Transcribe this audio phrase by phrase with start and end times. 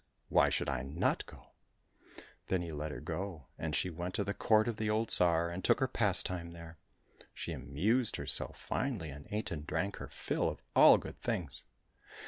[0.29, 1.51] Why should I not go .^"
[2.47, 5.51] Then he let her go, and she went to the court of the old Tsar,
[5.51, 6.79] and took her pastime there.
[7.35, 11.65] She amused herself finely, and ate and drank her fill of all good things.